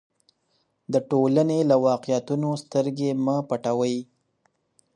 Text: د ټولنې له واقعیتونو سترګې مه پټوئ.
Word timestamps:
د 0.93 0.95
ټولنې 1.09 1.59
له 1.69 1.75
واقعیتونو 1.87 2.49
سترګې 2.63 3.09
مه 3.25 3.35
پټوئ. 3.49 3.97